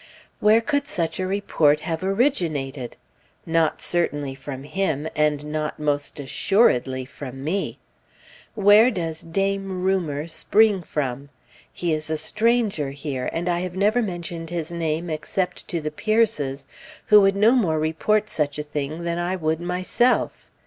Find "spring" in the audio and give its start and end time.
10.25-10.81